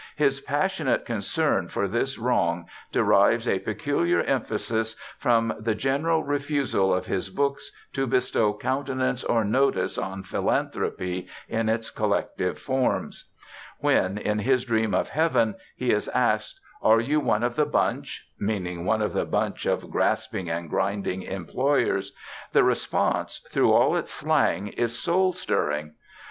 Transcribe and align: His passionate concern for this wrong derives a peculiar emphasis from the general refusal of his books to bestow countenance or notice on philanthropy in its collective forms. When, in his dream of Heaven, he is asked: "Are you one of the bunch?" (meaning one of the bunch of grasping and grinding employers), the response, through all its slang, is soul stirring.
His 0.15 0.39
passionate 0.41 1.05
concern 1.05 1.67
for 1.67 1.87
this 1.87 2.17
wrong 2.17 2.65
derives 2.91 3.47
a 3.47 3.59
peculiar 3.59 4.21
emphasis 4.21 4.95
from 5.19 5.53
the 5.59 5.75
general 5.75 6.23
refusal 6.23 6.91
of 6.91 7.05
his 7.05 7.29
books 7.29 7.71
to 7.93 8.07
bestow 8.07 8.51
countenance 8.55 9.23
or 9.23 9.43
notice 9.45 9.99
on 9.99 10.23
philanthropy 10.23 11.27
in 11.47 11.69
its 11.69 11.91
collective 11.91 12.57
forms. 12.57 13.25
When, 13.77 14.17
in 14.17 14.39
his 14.39 14.65
dream 14.65 14.95
of 14.95 15.09
Heaven, 15.09 15.53
he 15.75 15.91
is 15.91 16.07
asked: 16.07 16.59
"Are 16.81 16.99
you 16.99 17.19
one 17.19 17.43
of 17.43 17.55
the 17.55 17.65
bunch?" 17.67 18.27
(meaning 18.39 18.85
one 18.85 19.03
of 19.03 19.13
the 19.13 19.25
bunch 19.25 19.67
of 19.67 19.91
grasping 19.91 20.49
and 20.49 20.67
grinding 20.67 21.21
employers), 21.21 22.11
the 22.53 22.63
response, 22.63 23.37
through 23.51 23.71
all 23.71 23.95
its 23.95 24.09
slang, 24.09 24.69
is 24.69 24.97
soul 24.97 25.31
stirring. 25.33 25.93